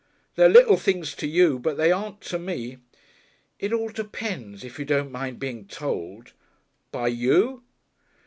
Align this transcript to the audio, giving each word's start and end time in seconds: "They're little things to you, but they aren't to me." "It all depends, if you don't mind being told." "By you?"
"They're 0.33 0.49
little 0.49 0.77
things 0.77 1.13
to 1.13 1.27
you, 1.27 1.59
but 1.59 1.77
they 1.77 1.91
aren't 1.91 2.21
to 2.21 2.39
me." 2.39 2.79
"It 3.59 3.71
all 3.71 3.89
depends, 3.89 4.63
if 4.63 4.79
you 4.79 4.83
don't 4.85 5.11
mind 5.11 5.37
being 5.37 5.67
told." 5.67 6.33
"By 6.91 7.09
you?" 7.09 7.61